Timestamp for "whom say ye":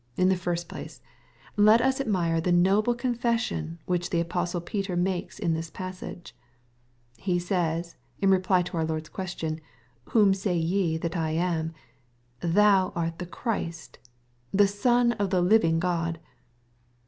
10.09-10.97